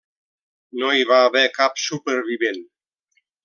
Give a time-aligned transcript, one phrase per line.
[0.83, 2.61] No hi va haver cap supervivent.